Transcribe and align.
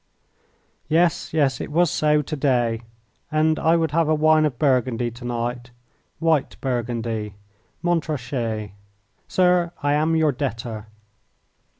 Yes, 0.89 1.31
yes, 1.31 1.61
it 1.61 1.71
was 1.71 1.91
so 1.91 2.23
to 2.23 2.35
day, 2.35 2.81
and 3.31 3.59
I 3.59 3.75
would 3.75 3.91
have 3.91 4.09
a 4.09 4.15
wine 4.15 4.45
of 4.45 4.57
Burgundy 4.57 5.11
to 5.11 5.23
night. 5.23 5.69
White 6.17 6.57
Burgundy 6.59 7.35
Montrachet 7.83 8.71
Sir, 9.27 9.71
I 9.83 9.93
am 9.93 10.15
your 10.15 10.31
debtor! 10.31 10.87